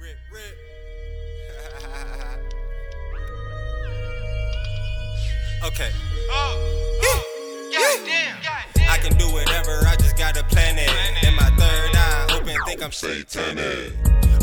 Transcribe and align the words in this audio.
Rip, 0.00 0.16
rip. 0.32 0.54
okay. 5.64 5.90
I 8.88 8.98
can 9.02 9.16
do 9.18 9.26
whatever, 9.32 9.84
I 9.88 9.96
just 9.96 10.16
gotta 10.16 10.44
plan 10.44 10.78
it. 10.78 10.88
And 11.24 11.34
my 11.34 11.50
third 11.56 11.96
eye 11.96 12.26
open, 12.32 12.54
think 12.66 12.80
I'm 12.82 12.92
satanic. 12.92 13.92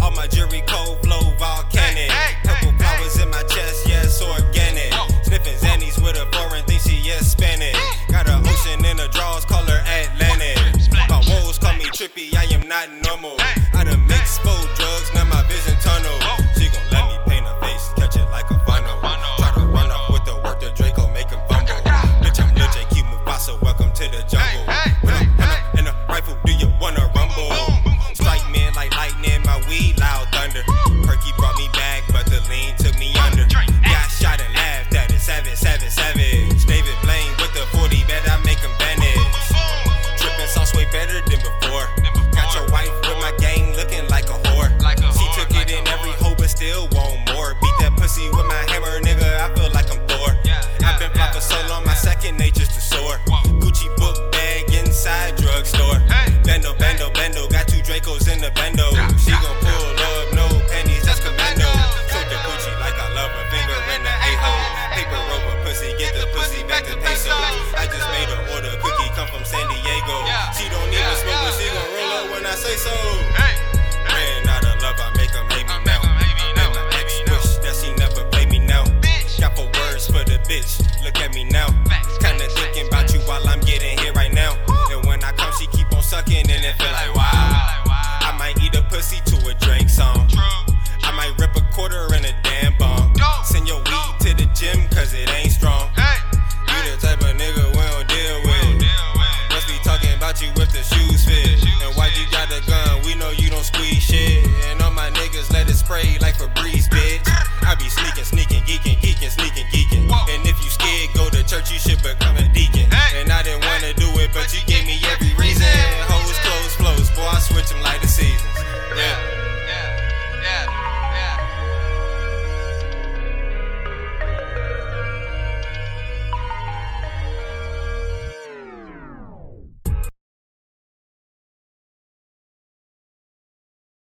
All 0.02 0.12
my 0.12 0.28
jewelry 0.28 0.62
cold 0.68 1.02
flow 1.04 1.22
volcanic. 1.40 2.12
Purple 2.44 2.74
flowers 2.78 3.18
in 3.22 3.30
my 3.30 3.42
chest, 3.44 3.88
yes, 3.88 4.22
organic. 4.22 4.92
Sniffing 5.24 5.56
Zannies 5.56 6.04
with 6.04 6.18
a 6.18 6.26
foreign, 6.36 6.66
think 6.66 6.82
she 6.82 6.98
yes 6.98 7.32
Spanish. 7.32 7.78
Got 8.10 8.28
an 8.28 8.46
ocean 8.46 8.84
in 8.84 8.98
the 8.98 9.08
drawers, 9.08 9.46
call 9.46 9.64
her 9.64 9.82
Atlantic. 9.88 10.58
My 11.08 11.24
woes 11.30 11.58
call 11.58 11.78
me 11.78 11.86
trippy, 11.86 12.36
I 12.36 12.44
am 12.54 12.68
not 12.68 12.92
normal. 13.06 13.38
She 58.66 58.72
gon' 58.74 59.62
pull 59.62 59.94
up, 59.94 60.34
no 60.34 60.50
panties, 60.74 61.06
that's 61.06 61.22
commando. 61.22 61.70
Took 62.10 62.26
the 62.34 62.40
Gucci 62.50 62.74
like 62.82 62.98
I 62.98 63.14
love 63.14 63.30
her, 63.30 63.46
finger 63.54 63.78
in 63.94 64.02
the 64.02 64.10
a-hole. 64.10 64.66
Paper 64.90 65.22
over 65.38 65.54
pussy, 65.62 65.94
get 66.02 66.18
the 66.18 66.26
pussy 66.34 66.64
back 66.66 66.82
to 66.90 66.98
pesos. 66.98 67.30
I 67.78 67.86
just 67.86 68.10
made 68.10 68.26
her 68.26 68.42
order, 68.58 68.74
cookie 68.82 69.14
come 69.14 69.30
from 69.30 69.46
San 69.46 69.62
Diego. 69.70 70.18
She 70.58 70.66
don't 70.74 70.90
even 70.90 71.14
smoke, 71.22 71.46
but 71.46 71.54
she 71.62 71.70
gon' 71.70 71.94
roll 71.94 72.26
up 72.26 72.32
when 72.34 72.46
I 72.48 72.56
say 72.56 72.74
so. 72.74 73.25
quarter 91.86 92.16
and 92.16 92.26
a 92.26 92.34
damn 92.42 92.76
bomb. 92.78 93.14
Send 93.44 93.68
your 93.68 93.78
weed 93.78 94.14
to 94.22 94.34
the 94.34 94.50
gym, 94.58 94.88
cause 94.90 95.14
it 95.14 95.30
ain't 95.30 95.52
strong. 95.52 95.90
You 95.94 96.82
the 96.92 96.98
type 96.98 97.22
of 97.22 97.38
nigga 97.38 97.66
we 97.78 97.84
don't 97.94 98.08
deal 98.10 98.38
with. 98.42 98.82
Must 99.54 99.68
be 99.68 99.78
talking 99.84 100.14
about 100.18 100.42
you 100.42 100.50
with 100.56 100.72
the 100.74 100.82
shoes 100.82 101.26
fit. 101.26 101.62
And 101.84 101.96
why 101.96 102.10
you 102.18 102.26
got 102.32 102.50
the 102.50 102.62
gun? 102.66 103.06
We 103.06 103.14
know 103.14 103.30
you 103.30 103.50
don't 103.50 103.64
squeeze 103.64 104.02
shit. 104.02 104.46
And 104.66 104.82
all 104.82 104.92
my 104.92 105.12
niggas 105.12 105.54
let 105.54 105.70
it 105.70 105.76
spray 105.76 106.18
like 106.22 106.36
Febreze, 106.36 106.90
bitch. 106.90 107.22
I 107.62 107.76
be 107.76 107.88
sneaking, 107.90 108.24
sneaking, 108.24 108.64
geeking, 108.64 108.98
geeking, 108.98 109.30
sneaking, 109.30 109.68
geeking. 109.70 110.10
And 110.34 110.42
if 110.46 110.58
you 110.64 110.70
scared, 110.70 111.10
go 111.14 111.30
to 111.30 111.44
church, 111.46 111.72
you 111.72 111.78
should. 111.78 111.95